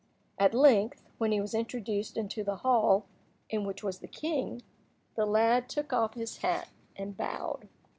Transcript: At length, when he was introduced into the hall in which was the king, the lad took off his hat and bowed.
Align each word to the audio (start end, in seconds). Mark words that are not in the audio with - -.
At 0.39 0.55
length, 0.55 1.03
when 1.19 1.31
he 1.31 1.39
was 1.39 1.53
introduced 1.53 2.17
into 2.17 2.43
the 2.43 2.55
hall 2.55 3.05
in 3.51 3.65
which 3.65 3.83
was 3.83 3.99
the 3.99 4.07
king, 4.07 4.63
the 5.13 5.27
lad 5.27 5.69
took 5.69 5.93
off 5.93 6.15
his 6.15 6.37
hat 6.37 6.69
and 6.95 7.15
bowed. 7.15 7.69